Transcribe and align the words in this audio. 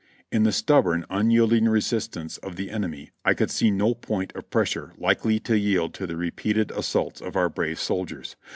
In 0.31 0.41
the 0.41 0.51
stubborn, 0.51 1.05
unyielding 1.11 1.65
resistance 1.69 2.37
of 2.39 2.55
the 2.55 2.71
enemy 2.71 3.11
I 3.23 3.35
could 3.35 3.51
see 3.51 3.69
no 3.69 3.93
point 3.93 4.33
of 4.33 4.49
pressure 4.49 4.93
likely 4.97 5.39
to 5.41 5.55
yield 5.55 5.93
to 5.93 6.07
the 6.07 6.17
repeated 6.17 6.71
assaults 6.71 7.21
of 7.21 7.35
our 7.35 7.49
brave 7.49 7.79
soldiers. 7.79 8.35